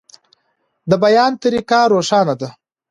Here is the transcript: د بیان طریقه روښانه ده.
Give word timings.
د 0.89 0.91
بیان 1.03 1.31
طریقه 1.43 1.79
روښانه 1.93 2.35
ده. 2.41 2.49